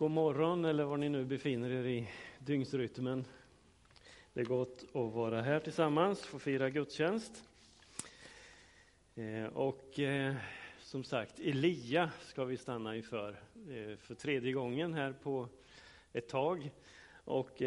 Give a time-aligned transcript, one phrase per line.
[0.00, 3.24] God morgon eller var ni nu befinner er i dygnsrytmen.
[4.32, 7.44] Det är gott att vara här tillsammans, få fira gudstjänst.
[9.14, 10.34] Eh, och eh,
[10.78, 15.48] som sagt, Elia ska vi stanna inför eh, för tredje gången här på
[16.12, 16.70] ett tag.
[17.24, 17.60] Och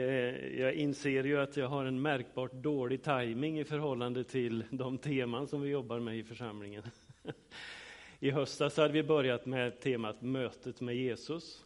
[0.58, 5.48] jag inser ju att jag har en märkbart dålig timing i förhållande till de teman
[5.48, 6.84] som vi jobbar med i församlingen.
[8.20, 11.63] I höstas hade vi börjat med temat mötet med Jesus.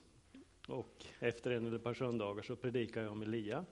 [0.68, 3.66] Och efter en eller ett par söndagar så predikade jag om Elia.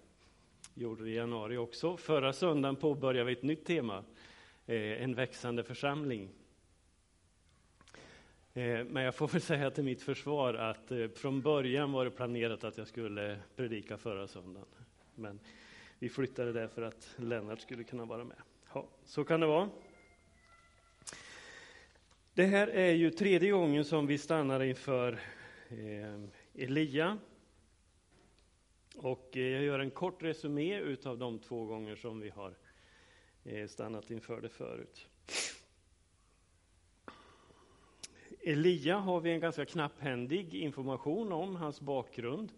[0.73, 1.98] Gjorde det i januari också.
[1.98, 4.04] Förra söndagen påbörjade vi ett nytt tema,
[4.66, 6.30] eh, en växande församling.
[8.54, 12.12] Eh, men jag får väl säga till mitt försvar att eh, från början var det
[12.12, 14.68] planerat att jag skulle predika förra söndagen.
[15.16, 15.40] Men
[15.99, 18.38] vi flyttade det för att Lennart skulle kunna vara med.
[18.73, 19.70] Ja, så kan det vara.
[22.34, 25.20] Det här är ju tredje gången som vi stannar inför
[26.58, 27.18] Elia.
[28.96, 32.54] Och eh, jag gör en kort resumé utav de två gånger som vi har
[33.43, 35.07] eh, stannat inför det förut.
[38.41, 42.52] Elia har vi en ganska knapphändig information om, hans bakgrund.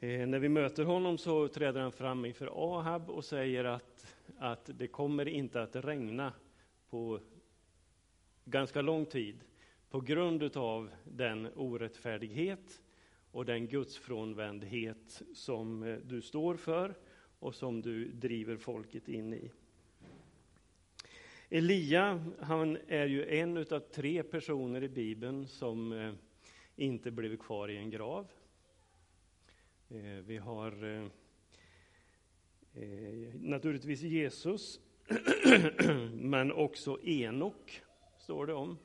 [0.00, 4.70] Eh, när vi möter honom så träder han fram inför Ahab och säger att, att
[4.74, 6.32] det kommer inte att regna
[6.90, 7.20] på
[8.44, 9.44] ganska lång tid
[9.96, 12.82] på grund av den orättfärdighet
[13.30, 16.94] och den gudsfrånvändhet som eh, du står för
[17.38, 19.50] och som du driver folket in i.
[21.48, 26.12] Elia, han är ju en av tre personer i Bibeln som eh,
[26.76, 28.26] inte blev kvar i en grav.
[29.88, 31.10] Eh, vi har
[33.34, 34.80] naturligtvis Jesus,
[36.12, 37.82] men också Enok,
[38.18, 38.78] står det om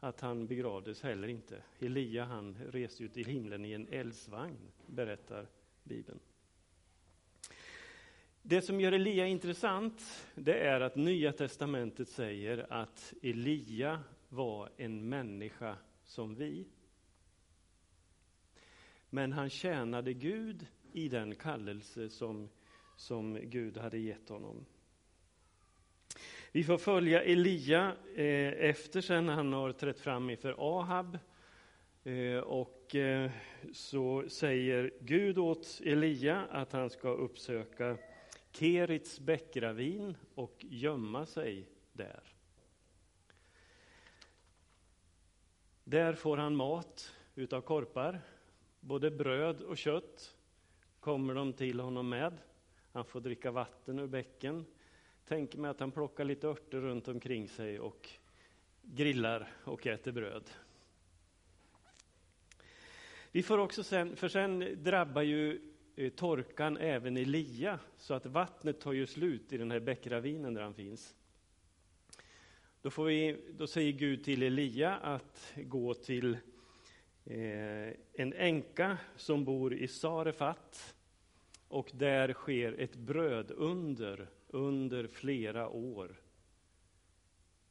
[0.00, 1.62] att han begravdes heller inte.
[1.78, 5.46] Elia han reste ut till himlen i en eldsvagn, berättar
[5.82, 6.20] Bibeln.
[8.42, 15.08] Det som gör Elia intressant, det är att Nya testamentet säger att Elia var en
[15.08, 16.68] människa som vi.
[19.10, 22.48] Men han tjänade Gud i den kallelse som,
[22.96, 24.66] som Gud hade gett honom.
[26.52, 31.18] Vi får följa Elia eh, efter sen han har trätt fram inför Ahab.
[32.04, 33.30] Eh, och eh,
[33.72, 37.96] så säger Gud åt Elia att han ska uppsöka
[38.52, 42.22] Kerits bäckravin och gömma sig där.
[45.84, 48.20] Där får han mat utav korpar,
[48.80, 50.36] både bröd och kött
[51.00, 52.38] kommer de till honom med.
[52.92, 54.64] Han får dricka vatten ur bäcken
[55.28, 58.08] tänker mig att han plockar lite örter runt omkring sig och
[58.82, 60.50] grillar och äter bröd.
[63.32, 65.60] Vi får också sen, för sen drabbar ju
[65.96, 70.62] eh, torkan även Elia, så att vattnet tar ju slut i den här bäckravinen där
[70.62, 71.14] han finns.
[72.82, 76.34] Då, får vi, då säger Gud till Elia att gå till
[77.24, 80.94] eh, en änka som bor i Sarefat
[81.68, 86.20] och där sker ett brödunder under flera år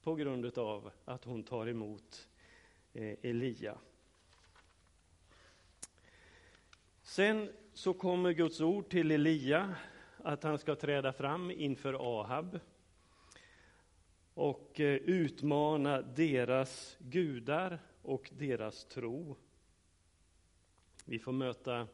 [0.02, 2.30] på grund av att hon tar emot
[2.94, 3.78] eh, Elia.
[7.02, 9.76] Sen så kommer Guds ord till Elia
[10.18, 12.60] att han ska träda fram inför Ahab
[14.34, 19.36] och eh, utmana deras gudar och deras tro.
[21.06, 21.88] Vi får möta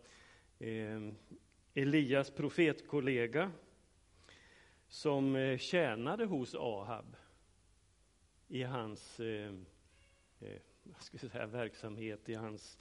[0.59, 1.01] eh,
[1.73, 3.51] Elias profetkollega
[4.93, 7.15] som eh, tjänade hos Ahab
[8.47, 9.53] i hans eh,
[10.39, 10.61] eh
[10.99, 12.77] ska säga, verksamhet, i hans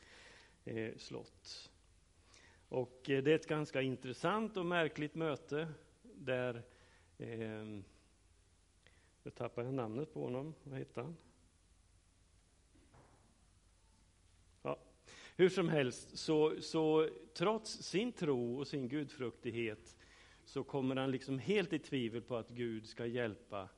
[0.65, 1.71] eh, slott.
[2.69, 5.69] Och eh, det är ett ganska intressant och märkligt möte
[6.03, 6.63] där
[7.19, 7.65] eh,
[9.23, 10.55] nu tappar jag namnet på honom.
[10.63, 11.17] Vad heter han?
[14.63, 14.79] Ja.
[15.37, 19.97] Hur som helst, så, så trots sin tro och sin gudfruktighet
[20.45, 23.69] så kommer han liksom helt i tvivel på att Gud ska hjälpa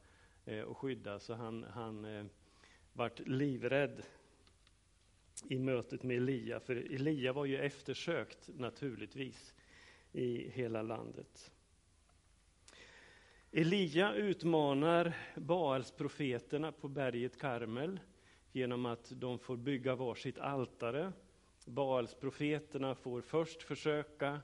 [0.44, 2.24] eh, och skydda, så han, han eh,
[2.92, 4.02] vart livrädd
[5.48, 9.54] i mötet med Elia, för Elia var ju eftersökt naturligtvis
[10.12, 11.50] i hela landet.
[13.52, 18.00] Elia utmanar Baalsprofeterna på berget Karmel
[18.52, 21.12] genom att de får bygga varsitt altare.
[21.66, 24.40] Baalsprofeterna får först försöka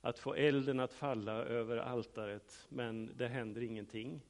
[0.00, 4.20] att få elden att falla över altaret, men det händer ingenting.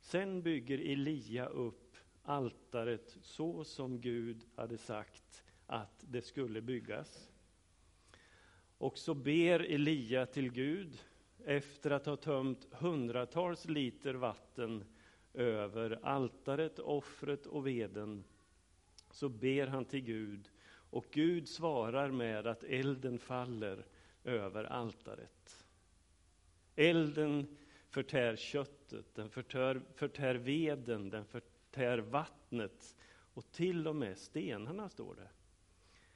[0.00, 7.30] Sen bygger Elia upp altaret så som Gud hade sagt att det skulle byggas.
[8.78, 10.98] Och så ber Elia till Gud
[11.44, 14.84] efter att ha tömt hundratals liter vatten
[15.34, 18.24] över altaret, offret och veden.
[19.10, 20.50] Så ber han till Gud
[20.90, 23.86] och Gud svarar med att elden faller
[24.26, 25.66] över altaret.
[26.76, 27.56] Elden
[27.88, 32.96] förtär köttet, den förtär, förtär veden, den förtär vattnet
[33.34, 35.28] och till och med stenarna, står det.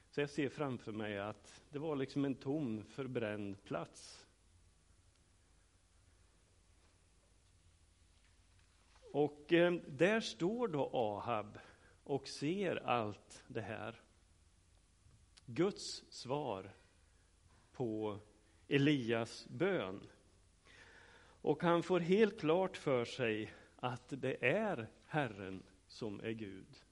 [0.09, 4.27] Så jag ser framför mig att det var liksom en tom, förbränd plats.
[9.11, 11.59] Och eh, där står då Ahab
[12.03, 14.01] och ser allt det här.
[15.45, 16.71] Guds svar
[17.81, 18.19] på
[18.67, 20.07] Elias bön.
[21.41, 26.83] Och han får helt klart för sig att det är Herren som är Gud.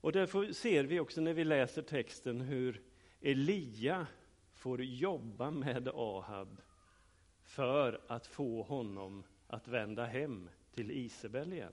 [0.00, 2.82] Och därför ser vi också när vi läser texten hur
[3.20, 4.06] Elia
[4.52, 6.60] får jobba med Ahab
[7.42, 11.72] för att få honom att vända hem till Isabel igen.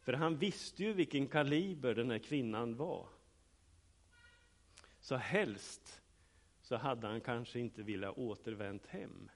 [0.00, 3.17] För han visste ju vilken kaliber den här kvinnan var.
[5.08, 6.02] Så helst
[6.60, 9.30] så hade han kanske inte velat återvänt hem.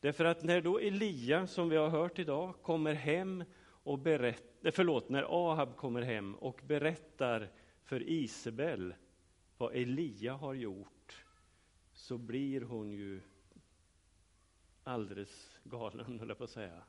[0.00, 4.72] Därför att när då Elia, som vi har hört idag, kommer hem och berättar, eh,
[4.72, 7.50] förlåt, när Ahab kommer hem och berättar
[7.84, 8.94] för Isabel
[9.58, 11.24] vad Elia har gjort,
[11.92, 13.20] så blir hon ju
[14.84, 16.82] alldeles galen, höll jag på att säga.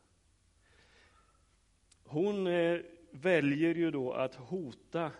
[2.04, 2.82] Hon eh,
[3.12, 5.12] väljer ju då att hota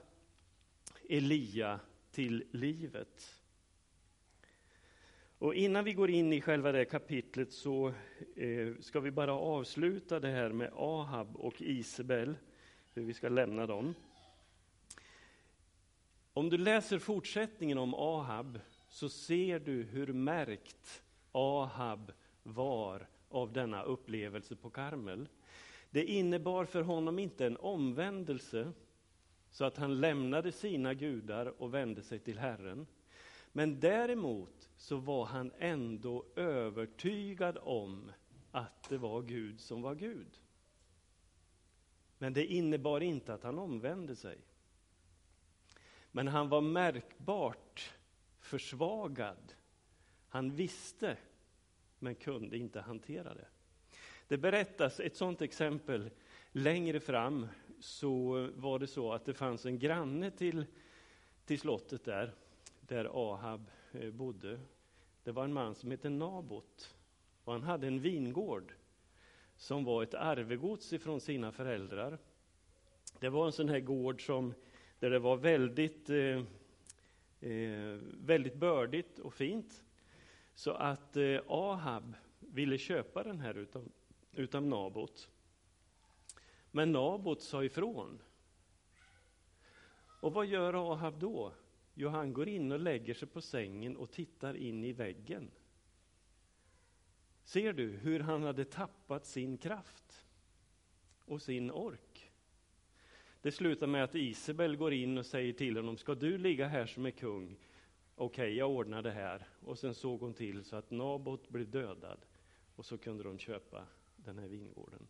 [1.10, 1.80] Elia
[2.16, 3.42] till livet.
[5.38, 7.94] Och innan vi går in i själva det kapitlet så
[8.36, 12.38] eh, ska vi bara avsluta det här med Ahab och Isabel,
[12.94, 13.94] hur vi ska lämna dem.
[16.34, 18.60] Om du läser fortsättningen om Ahab
[18.90, 22.12] så ser du hur märkt Ahab
[22.44, 25.30] var av denna upplevelse på Karmel.
[25.90, 28.74] Det innebar för honom inte en omvändelse
[29.56, 32.88] så att han lämnade sina gudar och vände sig till Herren.
[33.52, 38.12] Men däremot så var han ändå övertygad om
[38.52, 40.40] att det var Gud som var Gud.
[42.18, 44.38] Men det innebar inte att han omvände sig.
[46.12, 47.94] Men han var märkbart
[48.40, 49.54] försvagad.
[50.30, 51.18] Han visste,
[52.00, 53.48] men kunde inte hantera det.
[54.28, 56.10] Det berättas ett sådant exempel
[56.52, 57.48] längre fram
[57.86, 60.66] så var det så att det fanns en granne till,
[61.46, 62.34] till slottet där,
[62.82, 64.60] där Ahab eh, bodde.
[65.24, 66.96] Det var en man som hette Nabot
[67.44, 68.74] och han hade en vingård
[69.58, 72.18] som var ett arvegods ifrån sina föräldrar.
[73.20, 74.54] Det var en sån här gård som,
[75.00, 76.42] där det var väldigt, eh,
[77.52, 79.84] eh, väldigt bördigt och fint.
[80.56, 83.92] Så att eh, Ahab ville köpa den här utav,
[84.34, 85.30] utav Nabot.
[86.76, 88.22] Men Nabot sa ifrån.
[90.22, 91.54] Och vad gör Ahab då?
[91.94, 95.52] Jo, han går in och lägger sig på sängen och tittar in i väggen.
[97.44, 100.26] Ser du hur han hade tappat sin kraft
[101.26, 102.32] och sin ork?
[103.42, 106.86] Det slutar med att Isabel går in och säger till honom, ska du ligga här
[106.86, 107.58] som är kung?
[108.16, 109.48] Okej, okay, jag ordnar det här.
[109.60, 112.26] Och sen såg hon till så att Nabot blev dödad.
[112.76, 113.86] Och så kunde de köpa
[114.16, 115.08] den här vingården.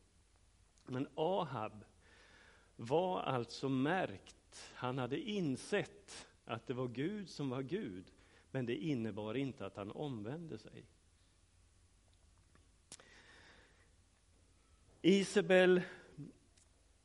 [0.86, 1.86] Men Ahab
[2.76, 8.12] var alltså märkt, han hade insett att det var Gud som var Gud,
[8.52, 10.86] men det innebar inte att han omvände sig.
[15.02, 15.82] Isabel,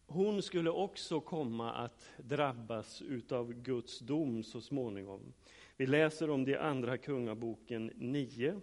[0.07, 5.33] hon skulle också komma att drabbas utav Guds dom så småningom.
[5.77, 8.61] Vi läser om det i Andra Kungaboken 9.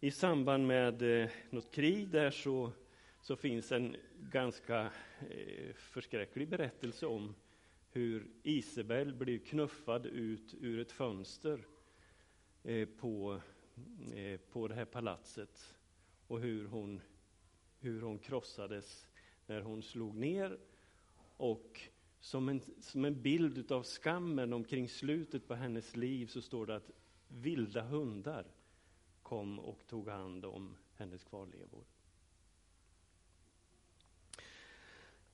[0.00, 2.72] I samband med eh, något krig där så
[3.28, 3.96] så finns en
[4.30, 4.92] ganska
[5.30, 7.34] eh, förskräcklig berättelse om
[7.90, 11.66] hur Isabel blir knuffad ut ur ett fönster
[12.62, 13.40] eh, på,
[14.14, 15.74] eh, på det här palatset
[16.26, 17.00] och hur hon,
[17.80, 19.08] hur hon krossades
[19.46, 20.58] när hon slog ner
[21.36, 21.80] och
[22.20, 26.76] som en, som en bild av skammen omkring slutet på hennes liv så står det
[26.76, 26.90] att
[27.28, 28.46] vilda hundar
[29.22, 31.84] kom och tog hand om hennes kvarlevor.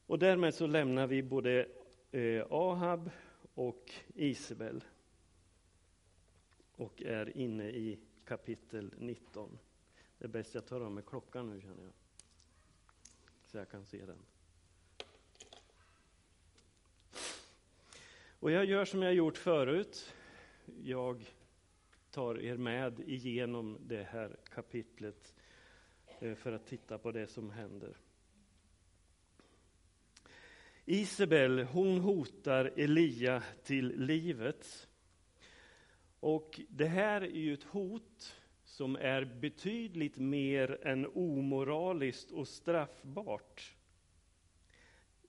[0.06, 1.68] Och därmed så lämnar vi både
[2.10, 3.10] eh, Ahab
[3.54, 4.84] och Isabel
[6.76, 9.58] och är inne i kapitel 19.
[10.18, 11.92] Det är bäst jag tar av mig klockan nu känner jag,
[13.44, 14.18] så jag kan se den.
[18.40, 20.14] Och jag gör som jag gjort förut.
[20.82, 21.24] Jag
[22.10, 25.34] tar er med igenom det här kapitlet
[26.18, 27.96] eh, för att titta på det som händer.
[30.86, 34.88] Isabel, hon hotar Elia till livet.
[36.20, 43.74] Och det här är ju ett hot som är betydligt mer än omoraliskt och straffbart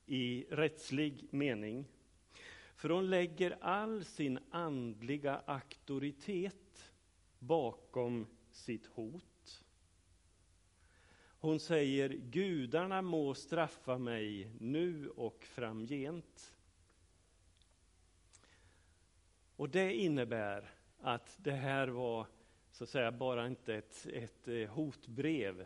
[0.05, 1.85] i rättslig mening.
[2.75, 6.91] För hon lägger all sin andliga auktoritet
[7.39, 9.34] bakom sitt hot.
[11.45, 16.55] Hon säger gudarna må straffa mig nu och framgent.
[19.55, 22.27] Och det innebär att det här var
[22.71, 25.65] så att säga bara inte ett, ett eh, hotbrev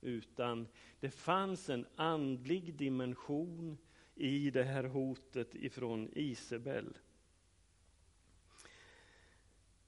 [0.00, 0.68] utan
[1.00, 3.78] det fanns en andlig dimension
[4.14, 6.96] i det här hotet ifrån Isabel.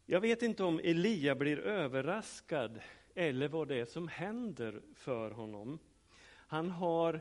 [0.06, 2.80] Jag vet inte om Elia blir överraskad
[3.18, 5.78] eller vad det är som händer för honom.
[6.28, 7.20] Han har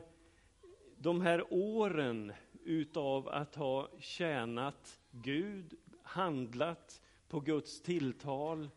[0.96, 2.32] de här åren
[2.64, 8.70] utav att ha tjänat Gud, handlat på Guds tilltal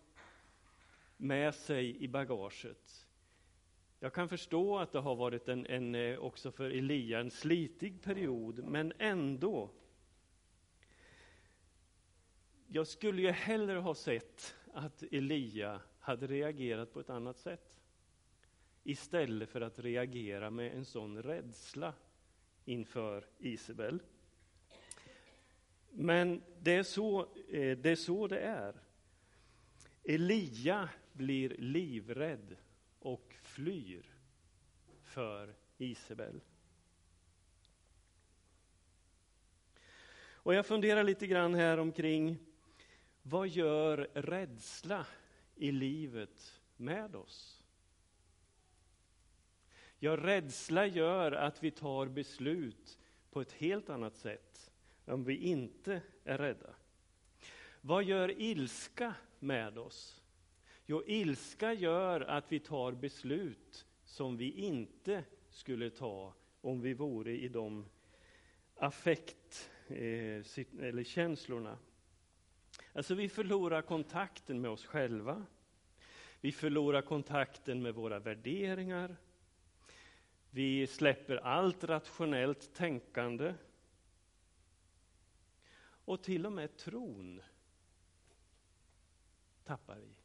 [1.18, 3.08] med sig i bagaget.
[4.00, 8.02] Jag kan förstå att det har varit en, en, eh, också för Elia en slitig
[8.02, 9.70] period, men ändå.
[12.68, 17.80] Jag skulle ju hellre ha sett att Elia hade reagerat på ett annat sätt.
[18.84, 21.94] Istället för att reagera med en sån rädsla
[22.66, 24.02] inför Isabel.
[25.90, 27.96] Men det är så eh, det är.
[27.96, 28.76] Så det är.
[30.04, 32.56] Elia blir livrädd
[33.00, 34.06] och flyr
[35.04, 36.42] för Isabel.
[40.32, 42.38] Och jag funderar lite grann här omkring
[43.22, 45.06] vad gör rädsla
[45.60, 47.64] i livet med oss?
[50.00, 53.00] Ja, rädsla gör att vi tar beslut
[53.32, 54.72] på ett helt annat sätt
[55.06, 56.76] om vi inte är rädda.
[57.82, 60.22] Vad gör ilska med oss?
[60.86, 67.32] Jo, ilska gör att vi tar beslut som vi inte skulle ta om vi vore
[67.32, 67.86] i de
[68.76, 69.96] affekt eh,
[70.80, 71.78] eller känslorna.
[72.94, 75.46] Alltså, vi förlorar kontakten med oss själva.
[76.42, 79.16] Vi förlorar kontakten med våra värderingar.
[80.50, 83.54] Vi släpper allt rationellt tänkande.
[86.06, 87.42] Och till och med tron
[89.64, 90.16] tappar vi.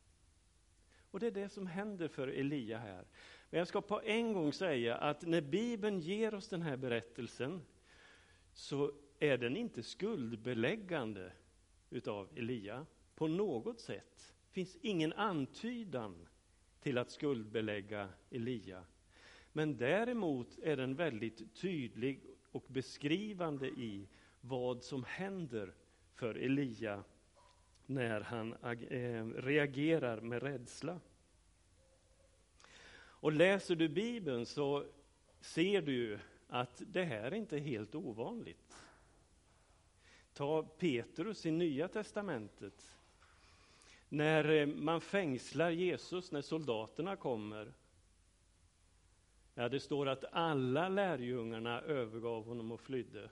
[1.10, 3.04] Och det är det som händer för Elia här.
[3.50, 7.62] Men jag ska på en gång säga att när Bibeln ger oss den här berättelsen
[8.54, 11.32] så är den inte skuldbeläggande
[11.94, 14.34] utav Elia på något sätt.
[14.50, 16.28] Finns ingen antydan
[16.80, 18.84] till att skuldbelägga Elia.
[19.52, 22.20] Men däremot är den väldigt tydlig
[22.52, 24.08] och beskrivande i
[24.40, 25.74] vad som händer
[26.14, 27.04] för Elia
[27.86, 31.00] när han eh, reagerar med rädsla.
[32.96, 34.84] Och läser du Bibeln så
[35.40, 38.63] ser du att det här är inte helt ovanligt.
[40.34, 42.96] Ta Petrus i Nya testamentet.
[44.08, 47.72] När eh, man fängslar Jesus, när soldaterna kommer.
[49.54, 53.30] Ja, det står att alla lärjungarna övergav honom och flydde.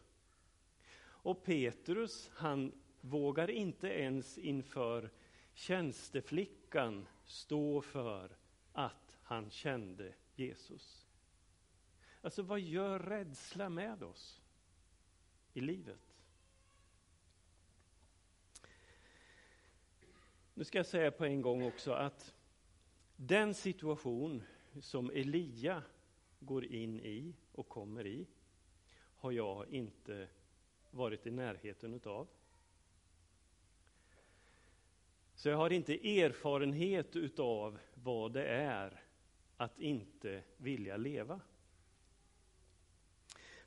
[1.04, 5.10] Och Petrus, han vågar inte ens inför
[5.54, 8.36] tjänsteflickan stå för
[8.72, 11.06] att han kände Jesus.
[12.20, 14.40] Alltså, vad gör rädsla med oss
[15.52, 16.11] i livet?
[20.54, 22.34] Nu ska jag säga på en gång också att
[23.16, 24.42] den situation
[24.80, 25.82] som Elia
[26.40, 28.26] går in i och kommer i
[29.16, 30.28] har jag inte
[30.90, 32.28] varit i närheten utav.
[35.34, 39.02] Så jag har inte erfarenhet utav vad det är
[39.56, 41.40] att inte vilja leva.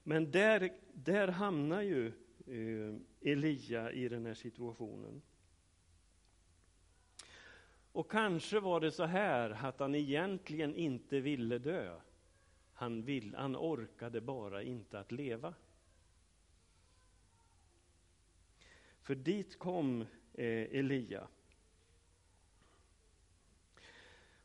[0.03, 2.07] Men där, där hamnar ju
[2.47, 5.21] eh, Elia i den här situationen.
[7.95, 11.99] Och kanske var det så här att han egentligen inte ville dö.
[12.73, 15.53] Han, vill, han orkade bara inte att leva.
[19.01, 20.01] För dit kom
[20.33, 21.27] eh, Elia.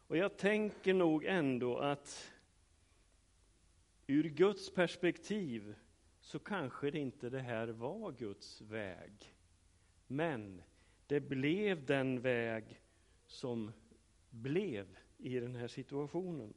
[0.06, 2.32] Och jag tänker nog ändå att
[4.06, 5.74] ur Guds perspektiv
[6.20, 9.34] så kanske det inte det här var Guds väg.
[10.06, 10.62] Men
[11.06, 12.79] det blev den väg
[13.30, 13.72] som
[14.30, 16.54] blev i den här situationen.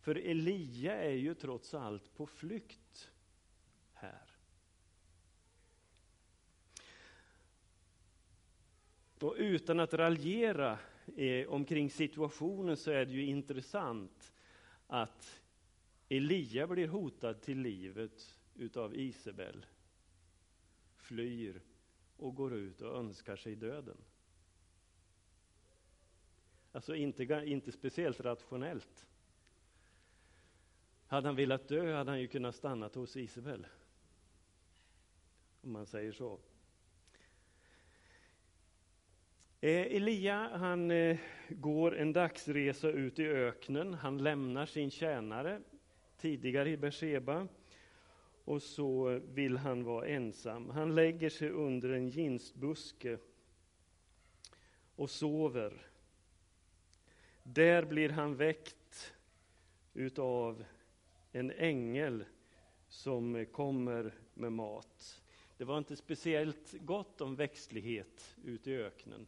[0.00, 3.10] För Elia är ju trots allt på flykt
[3.92, 4.36] här.
[9.20, 10.78] Och utan att raljera
[11.16, 14.32] eh, omkring situationen så är det ju intressant
[14.86, 15.42] att
[16.08, 19.66] Elia blir hotad till livet utav Isabel,
[20.96, 21.62] flyr
[22.16, 23.96] och går ut och önskar sig döden.
[26.72, 29.06] Alltså inte, inte speciellt rationellt.
[31.06, 33.66] Hade han velat dö hade han ju kunnat stanna hos Isabel.
[35.60, 36.38] Om man säger så.
[39.60, 43.94] Eh, Elia han eh, går en dagsresa ut i öknen.
[43.94, 45.60] Han lämnar sin tjänare
[46.16, 47.48] tidigare i Berseba
[48.44, 50.70] och så vill han vara ensam.
[50.70, 53.18] Han lägger sig under en ginstbuske
[54.96, 55.86] och sover.
[57.54, 59.14] Där blir han väckt
[59.94, 60.64] utav
[61.32, 62.24] en ängel
[62.88, 65.22] som kommer med mat.
[65.56, 69.26] Det var inte speciellt gott om växtlighet ute i öknen.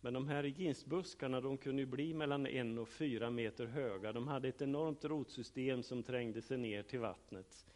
[0.00, 4.12] Men de här ginstbuskarna de kunde bli mellan en och fyra meter höga.
[4.12, 7.66] De hade ett enormt rotsystem som trängde sig ner till vattnet.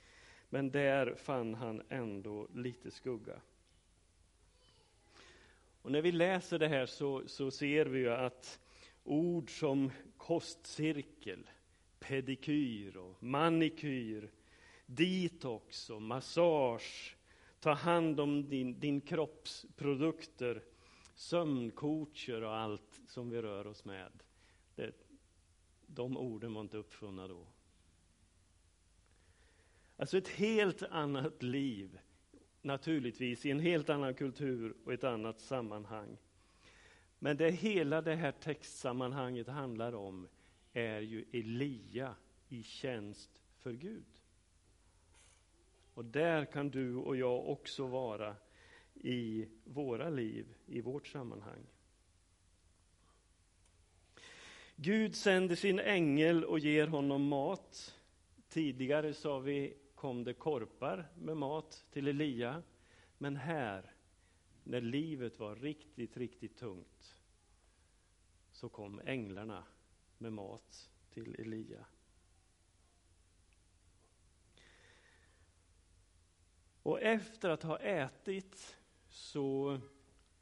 [0.48, 3.40] Men där fann han ändå lite skugga.
[5.82, 8.60] Och när vi läser det här så, så ser vi ju att
[9.08, 11.50] ord som kostcirkel,
[11.98, 14.30] pedikyr och manikyr,
[14.86, 17.16] detox och massage,
[17.60, 20.62] ta hand om din, din kroppsprodukter,
[21.14, 24.22] sömncoacher och allt som vi rör oss med.
[24.74, 24.92] Det,
[25.86, 27.46] de orden var inte uppfunna då.
[29.96, 31.98] Alltså ett helt annat liv,
[32.62, 36.16] naturligtvis, i en helt annan kultur och ett annat sammanhang.
[37.18, 40.28] Men det hela det här textsammanhanget handlar om
[40.72, 42.14] är ju Elia
[42.48, 44.22] i tjänst för Gud.
[45.94, 48.36] Och där kan du och jag också vara
[48.94, 51.66] i våra liv, i vårt sammanhang.
[54.76, 57.94] Gud sänder sin ängel och ger honom mat.
[58.48, 62.62] Tidigare sa vi kom det korpar med mat till Elia.
[63.18, 63.92] Men här,
[64.68, 67.16] när livet var riktigt, riktigt tungt,
[68.50, 69.64] så kom änglarna
[70.18, 71.86] med mat till Elia.
[76.82, 78.76] Och efter att ha ätit
[79.08, 79.80] så,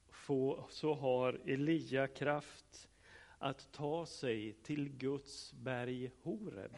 [0.09, 2.89] få, så har Elia kraft
[3.39, 6.77] att ta sig till Guds berg Horeb.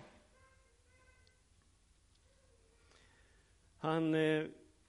[3.79, 4.47] Han eh,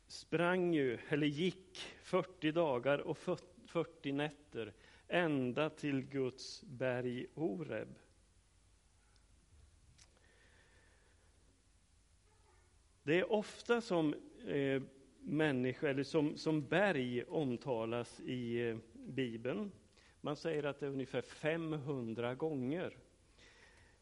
[0.09, 3.17] sprang ju, eller gick, 40 dagar och
[3.65, 4.73] 40 nätter
[5.07, 7.95] ända till Guds berg Oreb.
[13.03, 14.15] Det är ofta som
[14.47, 14.81] eh,
[15.19, 19.71] människa, eller som, som berg omtalas i eh, Bibeln.
[20.21, 22.97] Man säger att det är ungefär 500 gånger.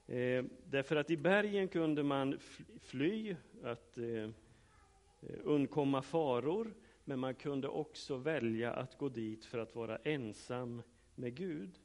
[0.07, 2.39] Eh, därför att i bergen kunde man
[2.81, 4.29] fly, att eh,
[5.21, 10.81] Eh, undkomma faror, men man kunde också välja att gå dit för att vara ensam
[11.15, 11.79] med Gud.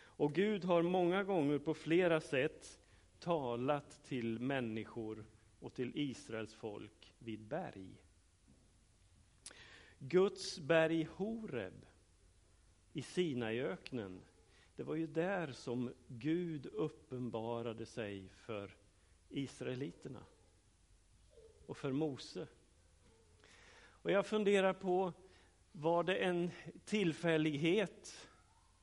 [0.00, 2.80] Och Gud har många gånger på flera sätt
[3.18, 5.24] talat till människor
[5.60, 8.02] och till Israels folk vid berg.
[9.98, 11.86] Guds berg Horeb
[12.92, 14.20] i Sinaiöknen,
[14.76, 18.76] det var ju där som Gud uppenbarade sig för
[19.28, 20.24] israeliterna
[21.68, 22.46] och för Mose.
[23.80, 25.12] Och jag funderar på,
[25.72, 26.50] var det en
[26.84, 28.28] tillfällighet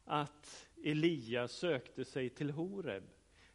[0.03, 3.03] att Elia sökte sig till Horeb?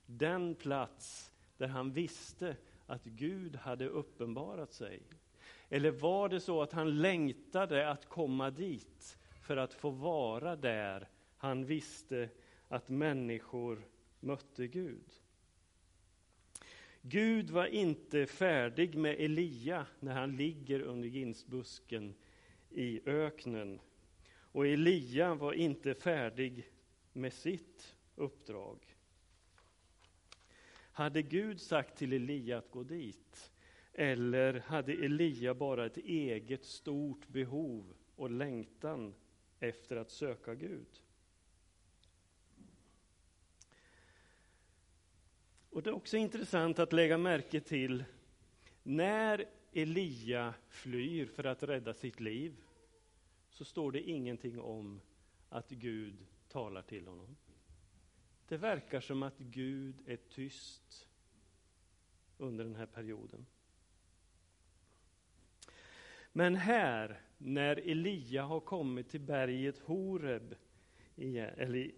[0.06, 5.02] Den plats där han visste att Gud hade uppenbarat sig.
[5.68, 11.08] Eller var det så att han längtade att komma dit för att få vara där
[11.36, 12.28] han visste
[12.68, 13.86] att människor
[14.20, 15.19] mötte Gud?
[17.02, 22.14] Gud var inte färdig med Elia när han ligger under ginsbusken
[22.70, 23.80] i öknen.
[24.52, 26.70] Och Elia var inte färdig
[27.12, 28.96] med sitt uppdrag.
[30.92, 33.52] Hade Gud sagt till Elia att gå dit?
[33.92, 39.14] Eller hade Elia bara ett eget stort behov och längtan
[39.60, 41.02] efter att söka Gud?
[45.70, 48.04] Och Det är också intressant att lägga märke till
[48.82, 52.56] När Elia flyr för att rädda sitt liv
[53.48, 55.00] så står det ingenting om
[55.48, 57.36] att Gud talar till honom.
[58.48, 61.08] Det verkar som att Gud är tyst
[62.38, 63.46] under den här perioden.
[66.32, 70.54] Men här, när Elia har kommit till berget Horeb,
[71.16, 71.90] eller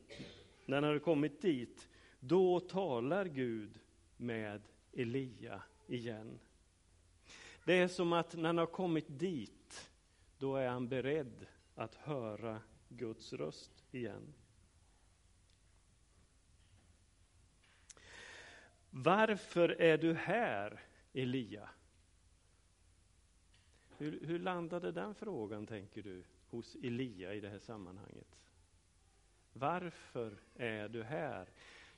[0.67, 1.89] när han har kommit dit,
[2.25, 3.81] då talar Gud
[4.17, 6.39] med Elia igen.
[7.65, 9.91] Det är som att när han har kommit dit,
[10.39, 14.35] då är han beredd att höra Guds röst igen.
[18.91, 20.81] Varför är du här,
[21.13, 21.69] Elia?
[23.99, 28.39] Hur, hur landade den frågan, tänker du, hos Elia i det här sammanhanget?
[29.53, 31.49] Varför är du här?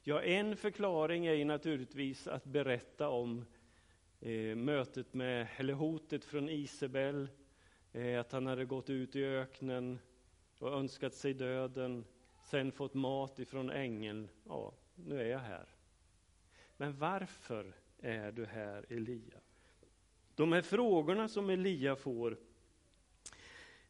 [0.07, 3.45] Ja, en förklaring är naturligtvis att berätta om
[4.21, 7.29] eh, mötet med, eller hotet från Isabel,
[7.93, 9.99] eh, att han hade gått ut i öknen
[10.59, 12.05] och önskat sig döden,
[12.43, 14.29] sen fått mat ifrån ängeln.
[14.49, 15.69] Ja, nu är jag här.
[16.77, 19.41] Men varför är du här, Elia?
[20.35, 22.37] De här frågorna som Elia får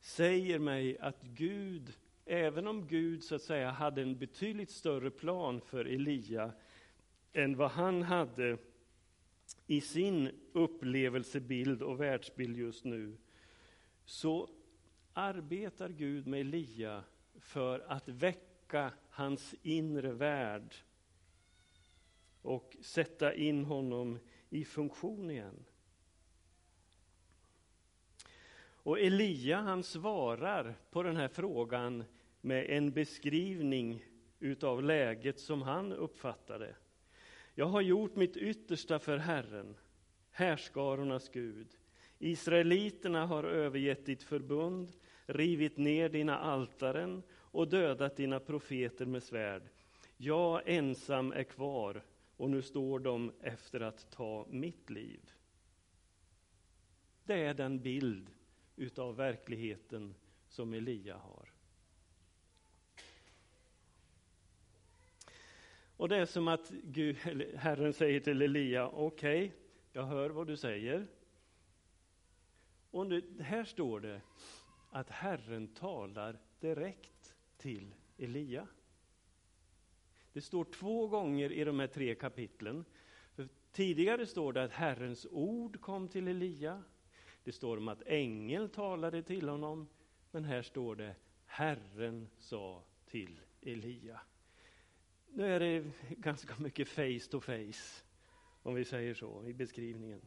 [0.01, 1.93] säger mig att Gud,
[2.27, 6.53] även om Gud så att säga hade en betydligt större plan för Elia
[7.33, 8.59] än vad han hade
[9.67, 13.17] i sin upplevelsebild och världsbild just nu,
[14.05, 14.51] så
[15.13, 17.05] arbetar Gud med Elia
[17.39, 20.75] för att väcka hans inre värld
[22.43, 24.19] och sätta in honom
[24.51, 25.65] i funktion igen.
[28.85, 32.05] Och Elia han svarar på den här frågan
[32.45, 34.05] med en beskrivning
[34.41, 36.77] utav läget som han uppfattade.
[37.55, 39.77] Jag har gjort mitt yttersta för Herren,
[40.31, 41.67] härskarornas Gud.
[42.19, 44.93] Israeliterna har övergett ditt förbund,
[45.27, 49.63] rivit ner dina altaren och dödat dina profeter med svärd.
[50.17, 52.03] Jag ensam är kvar
[52.37, 55.31] och nu står de efter att ta mitt liv.
[57.25, 58.31] Det är den bild
[58.77, 60.15] utav verkligheten
[60.49, 61.54] som Elia har.
[65.97, 67.17] Och det är som att Gud,
[67.57, 69.59] Herren säger till Elia, okej, okay,
[69.93, 71.07] jag hör vad du säger.
[72.91, 74.21] Och nu, här står det
[74.91, 78.67] att Herren talar direkt till Elia.
[80.33, 82.85] Det står två gånger i de här tre kapitlen.
[83.35, 86.83] För tidigare står det att Herrens ord kom till Elia.
[87.45, 89.89] Det står om att ängeln talade till honom.
[90.31, 94.21] Men här står det Herren sa till Elia.
[95.37, 98.03] Nu är det ganska mycket face to face,
[98.63, 100.21] om vi säger så, i beskrivningen.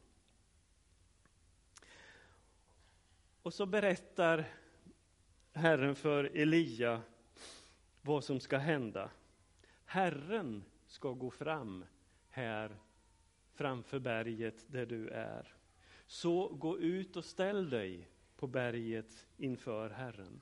[3.42, 4.46] Och så berättar
[5.54, 7.02] Herren för Elia
[8.02, 9.12] vad som ska hända.
[9.86, 11.86] Herren ska gå fram
[12.30, 12.78] här
[13.54, 15.56] framför berget där du är.
[16.08, 20.42] Så gå ut och ställ dig på berget inför Herren.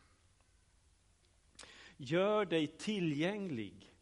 [1.97, 3.94] Gör dig tillgänglig.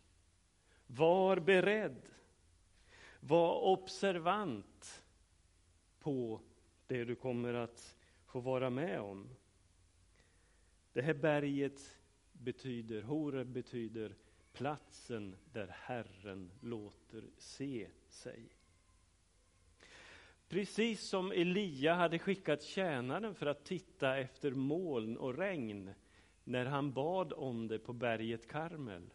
[0.95, 2.09] Var beredd.
[3.19, 5.03] Var observant
[5.99, 6.41] på
[6.87, 9.29] det du kommer att få vara med om.
[10.93, 11.97] Det här berget
[12.31, 14.15] betyder, Horeb betyder
[14.53, 18.49] platsen där Herren låter se sig.
[20.47, 25.93] Precis som Elia hade skickat tjänaren för att titta efter moln och regn
[26.43, 29.13] när han bad om det på berget Karmel,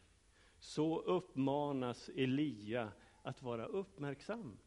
[0.59, 2.93] så uppmanas Elia
[3.23, 4.59] att vara uppmärksam.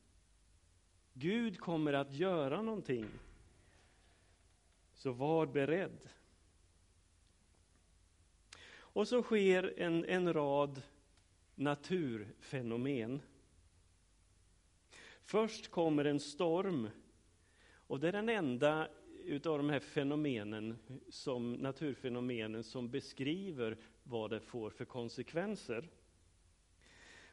[1.13, 3.06] Gud kommer att göra någonting.
[4.93, 6.10] Så var beredd.
[8.73, 10.82] Och så sker en, en rad
[11.56, 13.21] naturfenomen.
[15.23, 16.89] Först kommer en storm,
[17.88, 18.88] och det är den enda
[19.23, 20.77] utav de här fenomenen,
[21.10, 23.77] som, naturfenomenen som beskriver
[24.12, 25.89] vad det får för konsekvenser.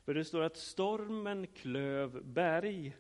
[0.05, 2.97] För det står att stormen klöv berg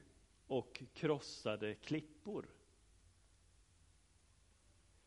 [0.47, 2.47] och krossade klippor.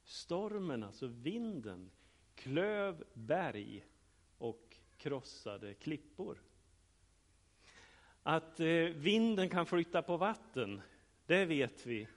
[0.03, 1.91] Stormen, alltså vinden,
[2.35, 3.85] klöv berg
[4.37, 6.41] och krossade klippor.
[8.23, 10.81] Att eh, vinden kan flytta på vatten,
[11.25, 12.07] det vet vi.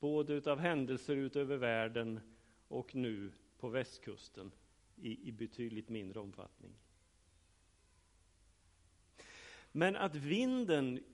[0.00, 2.20] Både utav händelser utöver världen
[2.68, 4.52] och nu på västkusten
[5.00, 6.72] i, i betydligt mindre omfattning.
[9.72, 11.04] Men att vinden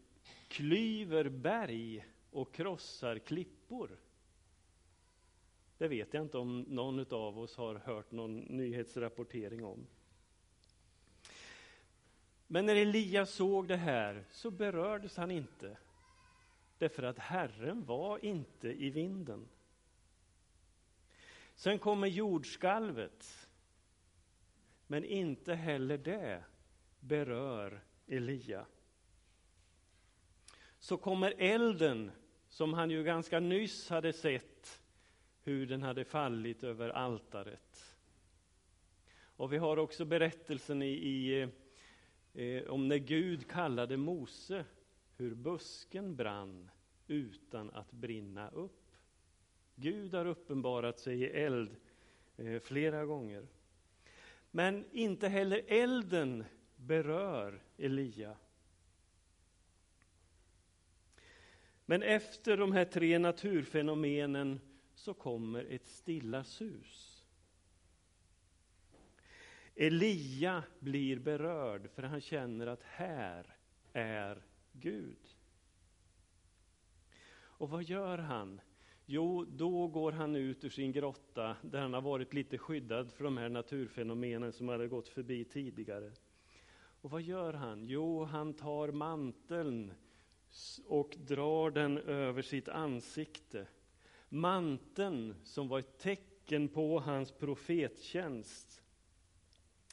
[0.48, 3.90] klyver berg och krossar klippor.
[5.78, 9.86] Det vet jag inte om någon av oss har hört någon nyhetsrapportering om.
[12.46, 15.76] Men när Elia såg det här så berördes han inte.
[16.78, 19.48] Därför att Herren var inte i vinden.
[21.54, 23.43] Sen kommer jordskalvet.
[24.86, 26.44] Men inte heller det
[27.00, 28.66] berör Elia.
[30.78, 32.10] Så kommer elden,
[32.48, 34.82] som han ju ganska nyss hade sett
[35.42, 37.96] hur den hade fallit över altaret.
[39.36, 41.48] Och vi har också berättelsen i, i
[42.34, 44.64] eh, om när Gud kallade Mose,
[45.16, 46.70] hur busken brann
[47.06, 48.90] utan att brinna upp.
[49.74, 51.76] Gud har uppenbarat sig i eld
[52.36, 53.46] eh, flera gånger.
[54.56, 56.44] Men inte heller elden
[56.76, 58.36] berör Elia.
[61.84, 64.60] Men efter de här tre naturfenomenen
[64.94, 67.24] så kommer ett stilla sus.
[69.74, 73.56] Elia blir berörd för han känner att här
[73.92, 75.36] är Gud.
[77.36, 78.60] Och vad gör han?
[79.06, 83.24] Jo, då går han ut ur sin grotta där han har varit lite skyddad för
[83.24, 86.12] de här naturfenomenen som hade gått förbi tidigare.
[87.00, 87.84] Och vad gör han?
[87.86, 89.92] Jo, han tar manteln
[90.86, 93.66] och drar den över sitt ansikte.
[94.28, 98.82] Manteln som var ett tecken på hans profettjänst.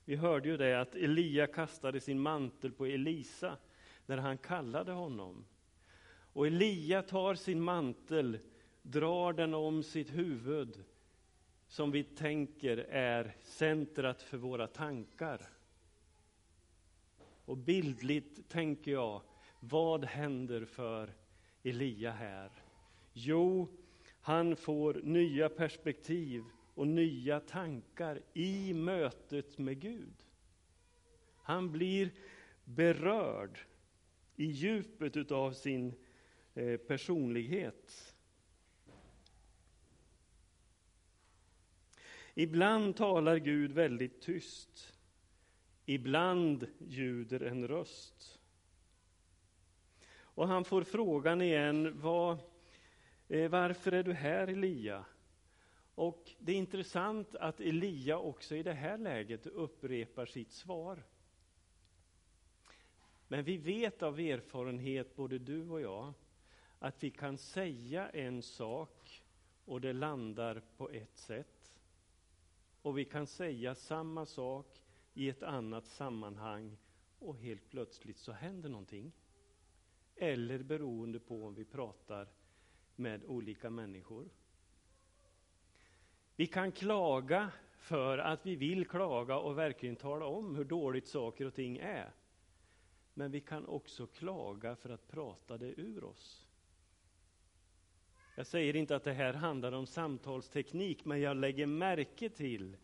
[0.05, 3.57] Vi hörde ju det att Elia kastade sin mantel på Elisa
[4.05, 5.45] när han kallade honom.
[6.33, 8.39] Och Elia tar sin mantel,
[8.81, 10.83] drar den om sitt huvud
[11.67, 15.41] som vi tänker är centrat för våra tankar.
[17.45, 19.21] Och bildligt tänker jag,
[19.59, 21.13] vad händer för
[21.63, 22.51] Elia här?
[23.13, 23.67] Jo,
[24.21, 30.25] han får nya perspektiv och nya tankar i mötet med Gud.
[31.41, 32.11] Han blir
[32.63, 33.59] berörd
[34.35, 35.93] i djupet av sin
[36.53, 38.10] eh, personlighet.
[42.33, 44.93] Ibland talar Gud väldigt tyst.
[45.85, 48.39] Ibland ljuder en röst.
[50.19, 52.37] Och han får frågan igen, vad,
[53.27, 55.05] eh, varför är du här Elia?
[55.95, 61.03] Och det är intressant att Elia också i det här läget upprepar sitt svar.
[63.27, 66.13] Men vi vet av erfarenhet, både du och jag,
[66.79, 69.23] att vi kan säga en sak
[69.65, 71.60] och det landar på ett sätt.
[72.81, 74.81] Och vi kan säga samma sak
[75.13, 76.77] i ett annat sammanhang
[77.19, 79.11] och helt plötsligt så händer någonting.
[80.15, 82.27] Eller beroende på om vi pratar
[82.95, 84.29] med olika människor.
[86.35, 91.45] Vi kan klaga för att vi vill klaga och verkligen tala om hur dåligt saker
[91.45, 92.13] och ting är.
[93.13, 96.40] Men vi kan också klaga för att prata det ur oss.
[98.35, 102.77] Jag säger inte att det här handlar om samtalsteknik, men jag lägger märke till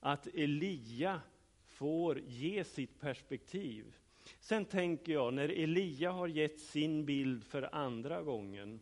[0.00, 1.20] att Elia
[1.66, 3.94] får ge sitt perspektiv.
[4.40, 8.80] Sen tänker jag, när Elia har gett sin bild för andra gången,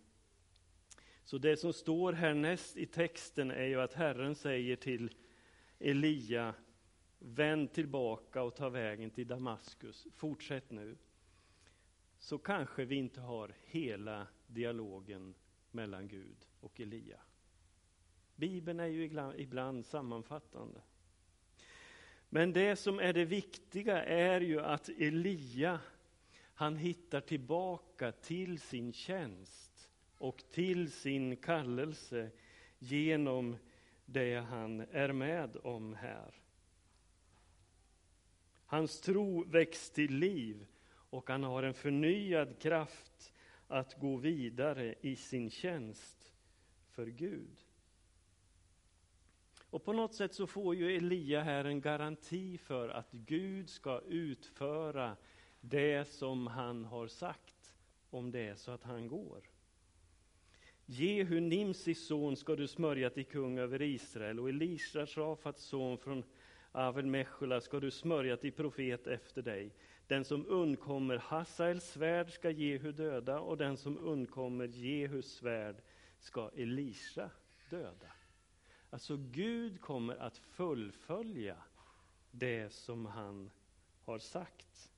[1.24, 5.14] så det som står härnäst i texten är ju att Herren säger till
[5.79, 6.55] Elia,
[7.18, 10.96] vänd tillbaka och ta vägen till Damaskus, fortsätt nu.
[12.18, 15.35] Så kanske vi inte har hela dialogen
[15.70, 17.20] mellan Gud och Elia.
[18.37, 20.81] Bibeln är ju ibland sammanfattande.
[22.28, 25.81] Men det som är det viktiga är ju att Elia,
[26.54, 32.31] han hittar tillbaka till sin tjänst och till sin kallelse
[32.78, 33.57] genom
[34.04, 36.35] det han är med om här.
[38.66, 40.66] Hans tro väcks till liv
[41.11, 43.33] och han har en förnyad kraft
[43.68, 46.33] att gå vidare i sin tjänst
[46.90, 47.59] för Gud.
[49.70, 54.00] Och på något sätt så får ju Elia här en garanti för att Gud ska
[54.00, 55.16] utföra
[55.61, 57.74] det som han har sagt,
[58.11, 59.50] om det är så att han går.
[60.87, 66.24] Jehu, Nimsis son, ska du smörja till kung över Israel och Elisha, Shafats son från
[66.72, 69.74] Avel Mechula, ska du smörja till profet efter dig.
[70.09, 75.77] Den som undkommer Hasaels svärd ska Jehu döda och den som undkommer Jehus svärd
[76.18, 77.31] ska Elisha
[77.71, 78.12] döda.
[78.90, 81.57] Alltså Gud kommer att fullfölja
[82.31, 83.51] det som han
[84.05, 84.92] har sagt.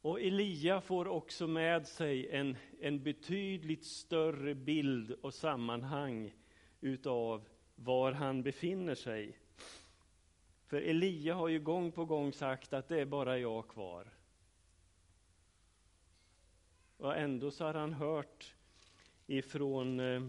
[0.00, 6.34] Och Elia får också med sig en, en betydligt större bild och sammanhang
[6.80, 9.38] utav var han befinner sig.
[10.70, 14.08] För Elia har ju gång på gång sagt att det är bara jag kvar.
[16.96, 18.54] Och ändå så har han hört
[19.26, 20.22] ifrån eh,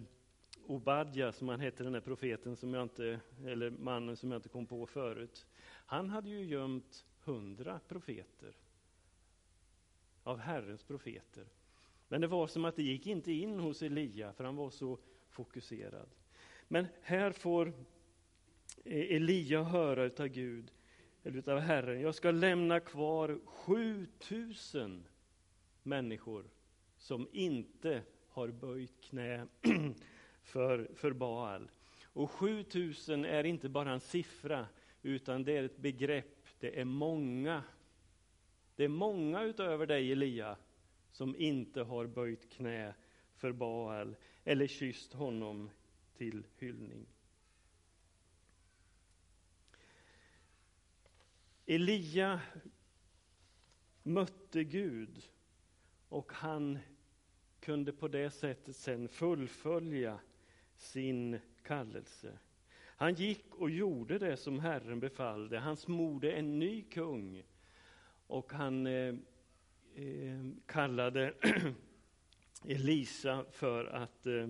[0.66, 4.50] Obadja, som han hette, den där profeten som jag inte, eller mannen som jag inte
[4.50, 5.46] kom på förut.
[5.86, 8.56] Han hade ju gömt hundra profeter
[10.24, 11.46] av Herrens profeter.
[12.08, 15.00] Men det var som att det gick inte in hos Elia, för han var så
[15.30, 16.10] fokuserad.
[16.68, 17.74] Men här får
[18.84, 20.72] E- Elia höra utav Gud,
[21.24, 25.08] eller utav Herren, jag ska lämna kvar 7000
[25.84, 26.46] människor
[26.98, 29.48] som inte har böjt knä
[30.44, 31.72] för, för Baal.
[32.04, 34.68] Och 7000 är inte bara en siffra,
[35.02, 37.64] utan det är ett begrepp, det är många.
[38.76, 40.58] Det är många utöver dig, Elia,
[41.12, 42.94] som inte har böjt knä
[43.36, 45.70] för Baal eller kysst honom
[46.18, 47.06] till hyllning.
[51.74, 52.40] Elia
[54.04, 55.30] mötte Gud
[56.10, 56.80] och han
[57.60, 60.20] kunde på det sättet sen fullfölja
[60.76, 62.40] sin kallelse.
[62.74, 65.60] Han gick och gjorde det som Herren befallde.
[65.60, 67.44] Han smorde en ny kung
[68.28, 69.16] och han eh,
[69.96, 71.34] eh, kallade
[72.66, 74.50] Elisa för att eh,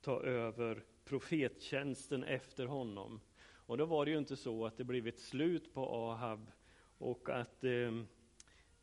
[0.00, 3.20] ta över profettjänsten efter honom.
[3.66, 6.50] Och då var det ju inte så att det blev ett slut på Ahab
[6.98, 7.94] och att eh,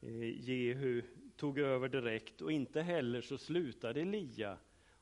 [0.01, 1.01] eh, Jehu
[1.35, 4.57] tog över direkt och inte heller så slutade Elia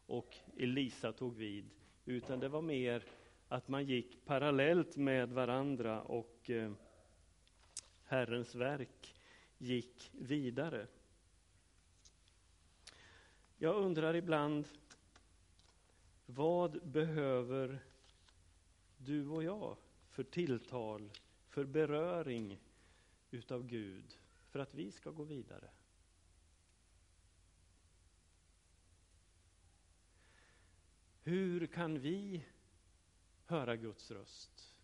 [0.05, 1.69] och Elisa tog vid,
[2.05, 3.03] utan det var mer
[3.47, 6.71] att man gick parallellt med varandra och eh,
[8.03, 9.15] Herrens verk
[9.57, 10.87] gick vidare.
[13.57, 14.67] Jag undrar ibland,
[16.25, 17.79] vad behöver
[19.05, 19.77] du och jag
[20.09, 21.11] för tilltal,
[21.47, 22.59] för beröring
[23.31, 24.17] utav Gud,
[24.49, 25.69] för att vi ska gå vidare?
[31.23, 32.45] Hur kan vi
[33.45, 34.75] höra Guds röst?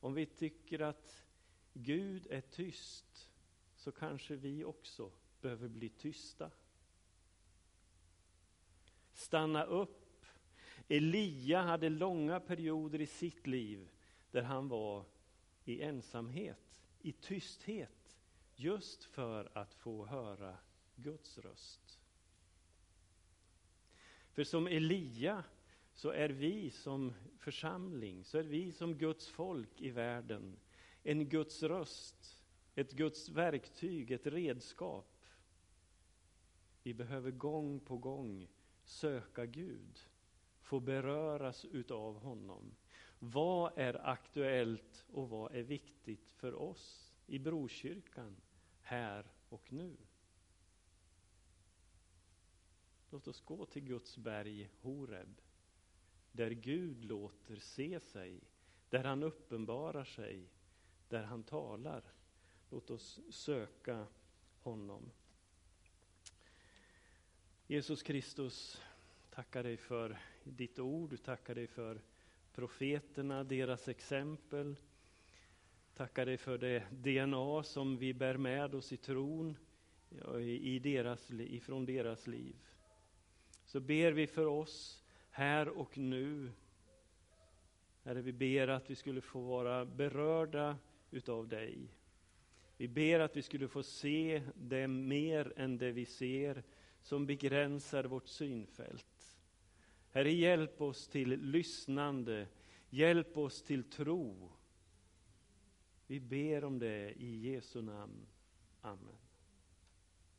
[0.00, 1.24] Om vi tycker att
[1.72, 3.30] Gud är tyst,
[3.76, 6.50] så kanske vi också behöver bli tysta.
[9.12, 10.01] Stanna upp.
[10.92, 13.88] Elia hade långa perioder i sitt liv
[14.30, 15.04] där han var
[15.64, 18.16] i ensamhet, i tysthet,
[18.54, 20.56] just för att få höra
[20.96, 22.00] Guds röst.
[24.32, 25.44] För som Elia
[25.94, 30.56] så är vi som församling, så är vi som Guds folk i världen
[31.02, 35.26] en Guds röst, ett Guds verktyg, ett redskap.
[36.82, 38.48] Vi behöver gång på gång
[38.84, 40.00] söka Gud,
[40.72, 42.74] få beröras utav honom.
[43.18, 48.36] Vad är aktuellt och vad är viktigt för oss i Brokyrkan,
[48.82, 49.96] här och nu?
[53.10, 55.40] Låt oss gå till Guds berg Horeb,
[56.32, 58.40] där Gud låter se sig,
[58.90, 60.48] där han uppenbarar sig,
[61.08, 62.02] där han talar.
[62.70, 64.06] Låt oss söka
[64.58, 65.10] honom.
[67.66, 68.82] Jesus Kristus,
[69.30, 72.00] tackar dig för ditt ord, tackar dig för
[72.54, 74.76] profeterna, deras exempel.
[75.94, 79.56] Tackar dig för det DNA som vi bär med oss i tron
[80.40, 82.56] i deras, ifrån deras liv
[83.72, 86.52] så ber vi för oss här och nu.
[88.02, 90.78] Herre, vi ber att vi skulle få vara berörda
[91.10, 91.88] utav dig.
[92.76, 96.62] Vi ber att vi skulle få se det mer än det vi ser
[97.02, 99.06] som begränsar vårt synfält.
[100.14, 102.46] Herre, hjälp oss till lyssnande,
[102.90, 104.50] hjälp oss till tro.
[106.06, 108.26] Vi ber om det i Jesu namn.
[108.80, 109.21] Amen.